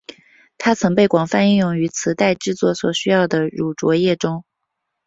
[0.57, 4.43] 它曾被广泛应用于磁带制作所需的乳浊液中。